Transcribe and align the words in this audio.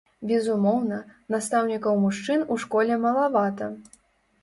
Безумоўна, 0.29 0.97
настаўнікаў-мужчын 1.35 2.49
у 2.55 2.61
школе 2.67 3.01
малавата. 3.07 3.73